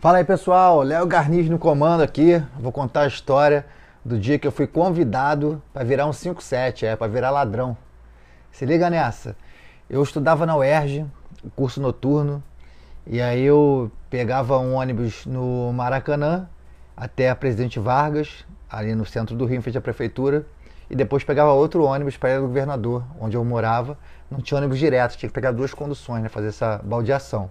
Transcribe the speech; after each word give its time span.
Fala 0.00 0.18
aí 0.18 0.24
pessoal, 0.24 0.82
Léo 0.82 1.06
Garniz 1.06 1.48
no 1.48 1.58
comando 1.58 2.02
aqui. 2.02 2.42
Vou 2.58 2.72
contar 2.72 3.02
a 3.02 3.06
história 3.06 3.66
do 4.04 4.18
dia 4.18 4.38
que 4.38 4.46
eu 4.46 4.52
fui 4.52 4.66
convidado 4.66 5.62
para 5.72 5.84
virar 5.84 6.06
um 6.06 6.12
57, 6.12 6.86
é, 6.86 6.96
para 6.96 7.06
virar 7.06 7.30
ladrão. 7.30 7.76
Se 8.50 8.64
liga 8.64 8.88
nessa. 8.88 9.36
Eu 9.88 10.02
estudava 10.02 10.46
na 10.46 10.56
UERJ, 10.56 11.06
curso 11.54 11.80
noturno, 11.80 12.42
e 13.06 13.20
aí 13.20 13.42
eu 13.42 13.90
pegava 14.10 14.58
um 14.58 14.74
ônibus 14.74 15.24
no 15.26 15.72
Maracanã 15.72 16.48
até 16.98 17.30
a 17.30 17.36
Presidente 17.36 17.78
Vargas, 17.78 18.44
ali 18.68 18.92
no 18.92 19.06
centro 19.06 19.36
do 19.36 19.44
Rio, 19.44 19.58
em 19.58 19.62
frente 19.62 19.78
à 19.78 19.80
prefeitura, 19.80 20.44
e 20.90 20.96
depois 20.96 21.22
pegava 21.22 21.52
outro 21.52 21.84
ônibus 21.84 22.16
para 22.16 22.30
ir 22.30 22.36
ao 22.36 22.42
governador, 22.42 23.04
onde 23.20 23.36
eu 23.36 23.44
morava. 23.44 23.96
Não 24.28 24.40
tinha 24.40 24.58
ônibus 24.58 24.78
direto, 24.78 25.16
tinha 25.16 25.28
que 25.28 25.34
pegar 25.34 25.52
duas 25.52 25.72
conduções, 25.72 26.22
né, 26.22 26.28
fazer 26.28 26.48
essa 26.48 26.78
baldeação. 26.82 27.50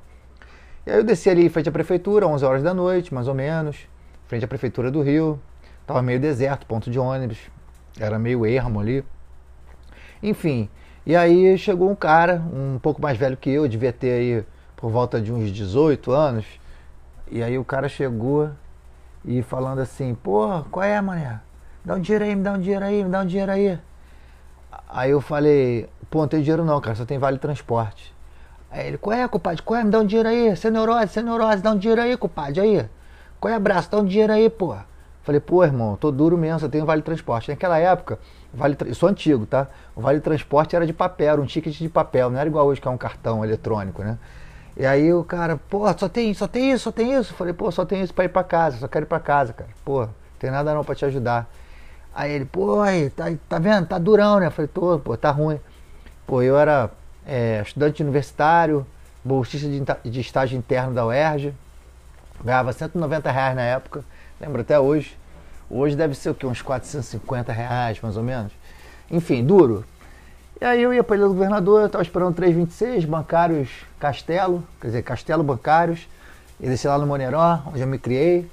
E 0.86 0.92
aí 0.92 0.98
eu 0.98 1.04
desci 1.04 1.30
ali 1.30 1.46
em 1.46 1.50
frente 1.50 1.70
à 1.70 1.72
prefeitura, 1.72 2.28
11 2.28 2.44
horas 2.44 2.64
da 2.64 2.73
noite, 2.73 3.14
mais 3.14 3.28
ou 3.28 3.34
menos, 3.34 3.88
frente 4.28 4.44
à 4.44 4.48
prefeitura 4.48 4.92
do 4.92 5.02
Rio. 5.02 5.40
Tava 5.86 6.02
meio 6.02 6.20
deserto, 6.20 6.66
ponto 6.66 6.92
de 6.92 7.00
ônibus, 7.00 7.38
era 7.98 8.20
meio 8.20 8.45
ermo 8.45 8.82
ali. 8.82 9.06
Enfim, 10.22 10.70
e 11.06 11.16
aí 11.16 11.58
chegou 11.58 11.90
um 11.90 11.95
cara, 11.95 12.44
um 12.54 12.80
pouco 12.80 13.02
mais 13.02 13.18
velho 13.18 13.38
que 13.38 13.50
eu, 13.50 13.66
devia 13.66 13.94
ter 13.94 14.12
aí 14.12 14.45
por 14.76 14.92
volta 14.92 15.22
de 15.22 15.32
uns 15.32 15.52
18 15.52 16.12
anos. 16.12 16.45
E 17.32 17.42
aí 17.42 17.58
o 17.58 17.64
cara 17.64 17.88
chegou 17.88 18.50
e 19.27 19.41
falando 19.41 19.80
assim, 19.80 20.16
pô, 20.16 20.63
qual 20.72 20.86
é, 20.86 20.99
mané? 21.02 21.41
Dá 21.84 21.95
um 21.95 21.99
dinheiro 21.99 22.23
aí, 22.23 22.34
me 22.34 22.41
dá 22.41 22.54
um 22.54 22.59
dinheiro 22.59 22.86
aí, 22.86 23.04
me 23.04 23.09
dá 23.09 23.20
um 23.20 23.26
dinheiro 23.26 23.52
aí. 23.52 23.77
Aí 24.88 25.11
eu 25.11 25.19
falei, 25.19 25.89
pô, 26.09 26.22
não 26.22 26.28
tem 26.30 26.42
dinheiro 26.42 26.64
não, 26.64 26.80
cara, 26.80 26.95
só 26.95 27.03
tem 27.03 27.17
vale 27.17 27.38
transporte. 27.38 28.16
Aí 28.72 28.88
ele, 28.88 28.97
qual 28.97 29.14
é, 29.14 29.28
compadre? 29.28 29.61
Qual 29.61 29.78
é? 29.78 29.84
Me 29.84 29.92
dá 29.92 30.00
um 30.00 30.06
dinheiro 30.06 30.30
aí, 30.30 30.56
sem 30.56 30.72
neurose, 30.72 31.11
sem 31.11 31.23
neurose, 31.23 31.61
dá 31.61 31.72
um 31.72 31.78
dinheiro 31.78 32.02
aí, 32.02 32.16
compadre, 32.16 32.61
aí. 32.61 32.89
Qual 33.38 33.53
é 33.53 33.56
abraço? 33.58 33.92
Dá 33.92 33.97
um 33.97 34.06
dinheiro 34.06 34.31
aí, 34.31 34.50
pô. 34.50 34.75
Falei, 35.23 35.41
pô, 35.41 35.62
irmão, 35.62 35.97
tô 35.97 36.09
duro 36.09 36.38
mesmo, 36.38 36.62
só 36.62 36.69
tenho 36.69 36.86
vale 36.86 37.02
transporte. 37.02 37.50
Naquela 37.50 37.78
época, 37.78 38.17
vale 38.53 38.78
eu 38.86 38.95
sou 38.95 39.09
antigo, 39.09 39.45
tá? 39.45 39.67
O 39.94 40.00
vale 40.00 40.22
transporte 40.22 40.73
era 40.73 40.88
de 40.88 40.94
papel, 40.94 41.41
um 41.41 41.45
ticket 41.45 41.78
de 41.78 41.89
papel, 41.89 42.30
não 42.30 42.39
era 42.39 42.47
igual 42.47 42.66
hoje 42.66 42.80
que 42.80 42.88
é 42.88 42.91
um 42.91 42.97
cartão 42.97 43.44
eletrônico, 43.44 44.02
né? 44.02 44.17
E 44.80 44.86
aí 44.86 45.11
o 45.11 45.23
cara, 45.23 45.58
pô, 45.70 45.92
só 45.97 46.08
tem, 46.08 46.31
só 46.36 46.47
tem 46.47 46.72
isso, 46.72 46.83
só 46.83 46.92
tem 46.92 47.14
isso. 47.14 47.33
Falei, 47.33 47.52
pô, 47.52 47.72
só 47.72 47.83
tem 47.83 48.02
isso 48.03 48.14
pra 48.14 48.25
ir 48.25 48.30
pra 48.30 48.44
casa, 48.44 48.78
só 48.78 48.88
quero 48.88 49.06
ir 49.06 49.08
pra 49.08 49.19
casa, 49.19 49.52
cara. 49.52 49.69
Pô, 49.84 50.02
não 50.02 50.14
tem 50.38 50.52
nada 50.52 50.73
não 50.73 50.84
pra 50.84 50.94
te 50.94 51.03
ajudar. 51.03 51.50
Aí 52.14 52.31
ele, 52.31 52.45
pô, 52.45 52.81
aí, 52.81 53.09
tá, 53.09 53.25
tá 53.50 53.58
vendo? 53.58 53.88
Tá 53.88 53.97
durão, 53.97 54.39
né? 54.39 54.52
Falei, 54.52 54.67
tô, 54.67 55.00
pô, 55.00 55.17
tá 55.17 55.31
ruim. 55.31 55.59
Pô, 56.28 56.44
eu 56.44 56.58
era 56.58 56.92
é, 57.25 57.61
estudante 57.66 58.03
universitário, 58.03 58.86
bolsista 59.23 59.67
de, 59.67 60.11
de 60.11 60.19
estágio 60.19 60.58
interno 60.58 60.94
da 60.94 61.06
UERJ, 61.06 61.53
ganhava 62.44 62.72
190 62.72 63.31
reais 63.31 63.56
na 63.56 63.64
época, 63.64 64.03
lembro 64.39 64.62
até 64.62 64.80
hoje. 64.80 65.17
Hoje 65.69 65.95
deve 65.95 66.16
ser 66.16 66.30
o 66.30 66.36
quê? 66.36 66.45
Uns 66.45 66.62
450 66.62 67.52
reais, 67.52 68.00
mais 68.02 68.16
ou 68.16 68.23
menos. 68.23 68.52
Enfim, 69.09 69.44
duro. 69.44 69.84
E 70.59 70.66
aí 70.66 70.81
eu 70.81 70.91
ia 70.91 71.03
para 71.03 71.23
o 71.23 71.30
governador, 71.30 71.81
eu 71.81 71.86
estava 71.86 72.03
esperando 72.03 72.33
326, 72.33 73.05
bancários 73.05 73.69
Castelo, 74.00 74.63
quer 74.81 74.88
dizer, 74.88 75.03
Castelo 75.03 75.44
Bancários, 75.44 76.08
e 76.59 76.67
desci 76.67 76.88
lá 76.88 76.97
no 76.97 77.05
Moneró, 77.05 77.61
onde 77.67 77.81
eu 77.81 77.88
me 77.88 78.00
criei. 78.00 78.50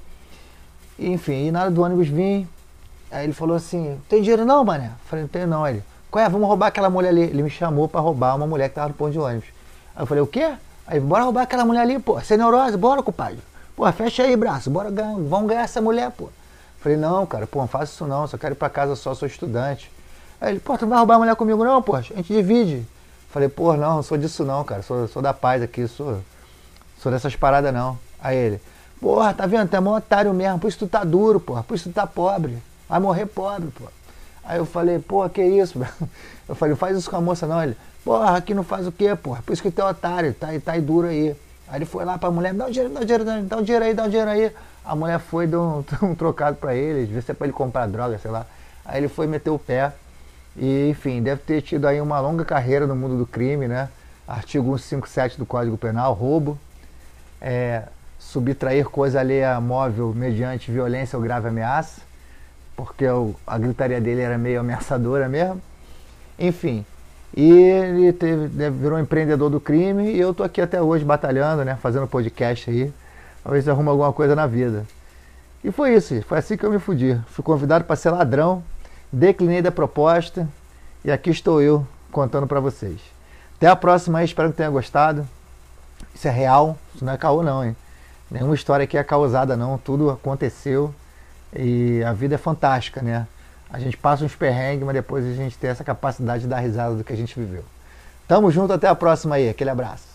E, 0.98 1.10
enfim, 1.10 1.47
e 1.47 1.50
nada 1.50 1.70
do 1.70 1.82
ônibus 1.82 2.08
vim. 2.08 2.47
Aí 3.10 3.25
ele 3.25 3.32
falou 3.32 3.56
assim, 3.56 3.98
tem 4.06 4.20
dinheiro 4.20 4.44
não, 4.44 4.62
mané? 4.62 4.88
Eu 4.88 5.08
falei, 5.08 5.22
não 5.22 5.28
tenho 5.30 5.47
não. 5.47 5.66
Ele, 5.66 5.82
qual 6.10 6.22
é? 6.22 6.28
Vamos 6.28 6.47
roubar 6.47 6.66
aquela 6.66 6.91
mulher 6.91 7.08
ali. 7.08 7.22
Ele 7.22 7.42
me 7.42 7.48
chamou 7.48 7.88
para 7.88 8.00
roubar 8.00 8.36
uma 8.36 8.47
mulher 8.47 8.69
que 8.69 8.72
estava 8.72 8.88
no 8.88 8.94
ponto 8.94 9.12
de 9.12 9.19
ônibus. 9.19 9.48
Aí 9.97 10.03
eu 10.03 10.06
falei, 10.06 10.22
o 10.22 10.26
quê? 10.26 10.54
Aí, 10.87 11.00
bora 11.00 11.25
roubar 11.25 11.43
aquela 11.43 11.64
mulher 11.64 11.81
ali, 11.81 11.98
pô. 11.98 12.20
Sem 12.20 12.37
neurose, 12.37 12.76
bora, 12.76 13.03
compadre. 13.03 13.38
Pô, 13.75 13.91
fecha 13.93 14.25
aí, 14.25 14.37
braço, 14.37 14.70
bora 14.70 14.91
ganhar, 14.91 15.14
vamos 15.14 15.48
ganhar 15.48 15.62
essa 15.62 15.81
mulher, 15.81 16.10
pô. 16.10 16.28
Falei, 16.81 16.98
não, 16.98 17.25
cara, 17.25 17.47
pô, 17.47 17.60
não 17.60 17.66
faço 17.66 17.94
isso 17.94 18.06
não, 18.06 18.26
só 18.26 18.37
quero 18.37 18.53
ir 18.54 18.56
pra 18.56 18.69
casa 18.69 18.94
só, 18.94 19.14
sou 19.14 19.26
estudante. 19.26 19.91
Aí 20.44 20.50
ele, 20.53 20.60
pô, 20.60 20.77
tu 20.77 20.82
não 20.82 20.91
vai 20.91 20.99
roubar 20.99 21.15
a 21.15 21.19
mulher 21.21 21.37
comigo 21.37 21.65
não, 21.65 21.81
pô? 21.81 21.97
A 21.97 22.03
gente 22.03 22.31
divide. 22.31 22.87
Falei, 23.31 23.49
pô, 23.49 23.75
não, 23.78 23.97
não 23.97 24.03
sou 24.03 24.19
disso 24.19 24.44
não, 24.44 24.62
cara. 24.62 24.82
Sou, 24.82 25.09
sou 25.09 25.22
da 25.22 25.32
paz 25.32 25.62
aqui, 25.62 25.88
sou, 25.88 26.21
sou 27.00 27.10
dessas 27.10 27.34
paradas 27.34 27.72
não. 27.72 27.99
Aí 28.21 28.37
ele, 28.37 28.60
porra, 29.00 29.32
tá 29.32 29.47
vendo? 29.47 29.71
Tu 29.71 29.77
é 29.77 29.81
mó 29.81 29.97
otário 29.97 30.34
mesmo, 30.34 30.59
por 30.59 30.69
isso 30.69 30.78
tu 30.78 30.87
tá 30.87 31.03
duro, 31.03 31.41
porra, 31.41 31.62
por 31.62 31.75
isso 31.75 31.88
tu 31.88 31.94
tá 31.94 32.06
pobre. 32.06 32.59
Vai 32.87 33.00
morrer 33.00 33.25
pobre, 33.25 33.71
pô. 33.71 33.84
Aí 34.44 34.59
eu 34.59 34.66
falei, 34.66 34.99
porra, 34.99 35.31
que 35.31 35.43
isso, 35.43 35.81
Eu 36.47 36.55
falei, 36.55 36.76
faz 36.76 36.99
isso 36.99 37.09
com 37.09 37.16
a 37.16 37.22
moça 37.22 37.47
não. 37.47 37.62
Ele, 37.62 37.75
porra, 38.05 38.37
aqui 38.37 38.53
não 38.53 38.62
faz 38.62 38.87
o 38.87 38.93
quê, 38.93 39.16
porra? 39.16 39.41
Por 39.41 39.55
isso 39.55 39.62
que 39.62 39.71
tu 39.71 39.81
é 39.81 39.84
otário, 39.87 40.34
tá, 40.34 40.49
tá 40.62 40.72
aí 40.72 40.81
duro 40.82 41.06
aí. 41.06 41.34
Aí 41.66 41.78
ele 41.78 41.87
foi 41.87 42.05
lá 42.05 42.19
pra 42.19 42.31
mulher, 42.31 42.53
dá 42.53 42.66
um 42.66 42.71
dinheiro, 42.71 42.93
dá 42.93 43.00
um 43.00 43.05
dinheiro, 43.05 43.25
dá 43.25 43.56
um 43.56 43.62
dinheiro 43.62 43.84
aí, 43.87 43.94
dá 43.94 44.03
um 44.03 44.09
dinheiro 44.11 44.31
aí. 44.31 44.53
A 44.84 44.94
mulher 44.94 45.19
foi, 45.19 45.47
deu 45.47 45.62
um, 45.62 45.84
um 46.11 46.15
trocado 46.15 46.59
pra 46.59 46.75
ele, 46.75 47.06
devia 47.06 47.22
ser 47.22 47.32
pra 47.32 47.47
ele 47.47 47.55
comprar 47.55 47.87
droga, 47.87 48.19
sei 48.19 48.31
lá. 48.31 48.44
Aí 48.84 49.00
ele 49.00 49.09
foi 49.09 49.26
meter 49.26 49.49
o 49.49 49.59
pé. 49.59 49.91
E, 50.56 50.88
enfim, 50.91 51.22
deve 51.22 51.42
ter 51.42 51.62
tido 51.62 51.87
aí 51.87 52.00
uma 52.00 52.20
longa 52.20 52.44
carreira 52.44 52.87
no 52.87 52.94
mundo 52.94 53.19
do 53.19 53.26
crime, 53.26 53.66
né? 53.66 53.88
Artigo 54.26 54.78
157 54.78 55.38
do 55.38 55.44
Código 55.44 55.76
Penal, 55.76 56.15
roubo, 56.15 56.59
é, 57.41 57.82
subtrair 58.19 58.87
coisa 58.87 59.20
alheia 59.20 59.60
móvel 59.60 60.12
mediante 60.14 60.70
violência 60.70 61.16
ou 61.16 61.22
grave 61.22 61.48
ameaça, 61.48 62.00
porque 62.76 63.06
o, 63.06 63.34
a 63.47 63.59
gritaria 63.59 64.00
dele 64.00 64.20
era 64.20 64.38
meio 64.38 64.60
ameaçadora 64.60 65.28
mesmo. 65.28 65.60
Enfim, 66.38 66.87
e 67.37 67.50
ele 67.50 68.12
teve, 68.12 68.70
virou 68.70 68.98
empreendedor 68.98 69.50
do 69.50 69.60
crime 69.60 70.12
e 70.12 70.20
eu 70.20 70.32
tô 70.32 70.43
aqui 70.43 70.60
até 70.60 70.81
hoje 70.81 71.04
batalhando, 71.04 71.64
né? 71.64 71.76
Fazendo 71.82 72.06
podcast 72.06 72.70
aí, 72.70 72.93
talvez 73.43 73.69
arruma 73.69 73.91
alguma 73.91 74.12
coisa 74.12 74.34
na 74.34 74.47
vida. 74.47 74.87
E 75.62 75.72
foi 75.72 75.94
isso, 75.94 76.22
foi 76.22 76.38
assim 76.38 76.56
que 76.56 76.64
eu 76.64 76.70
me 76.70 76.78
fudi. 76.78 77.20
Fui 77.28 77.43
convidado 77.43 77.84
para 77.84 77.97
ser 77.97 78.10
ladrão 78.10 78.62
declinei 79.14 79.62
da 79.62 79.70
proposta 79.70 80.48
e 81.04 81.10
aqui 81.10 81.30
estou 81.30 81.62
eu 81.62 81.86
contando 82.10 82.47
para 82.47 82.60
vocês. 82.60 83.00
Até 83.56 83.69
a 83.69 83.76
próxima 83.76 84.19
aí, 84.19 84.25
espero 84.25 84.50
que 84.50 84.56
tenha 84.56 84.70
gostado. 84.70 85.26
Isso 86.14 86.26
é 86.26 86.30
real, 86.30 86.76
isso 86.94 87.04
não 87.04 87.12
é 87.12 87.16
caô 87.16 87.42
não, 87.42 87.64
hein? 87.64 87.76
Nenhuma 88.30 88.54
história 88.54 88.84
aqui 88.84 88.98
é 88.98 89.04
causada 89.04 89.56
não, 89.56 89.78
tudo 89.78 90.10
aconteceu 90.10 90.92
e 91.54 92.02
a 92.02 92.12
vida 92.12 92.34
é 92.34 92.38
fantástica, 92.38 93.00
né? 93.00 93.26
A 93.70 93.78
gente 93.78 93.97
passa 93.97 94.25
uns 94.25 94.34
perrengues, 94.34 94.84
mas 94.84 94.94
depois 94.94 95.25
a 95.25 95.32
gente 95.32 95.56
tem 95.56 95.70
essa 95.70 95.84
capacidade 95.84 96.42
de 96.42 96.48
dar 96.48 96.58
risada 96.58 96.94
do 96.94 97.04
que 97.04 97.12
a 97.12 97.16
gente 97.16 97.38
viveu. 97.38 97.64
Tamo 98.26 98.50
junto, 98.50 98.72
até 98.72 98.88
a 98.88 98.94
próxima 98.94 99.36
aí, 99.36 99.48
aquele 99.48 99.70
abraço. 99.70 100.14